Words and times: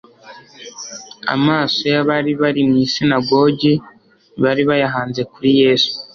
Amaso 1.35 1.81
y'abari 1.93 2.31
bari 2.41 2.61
mu 2.69 2.75
isinagogi, 2.85 3.73
bari 4.43 4.61
bayahanze 4.69 5.21
kuri 5.31 5.49
Yesu. 5.61 5.91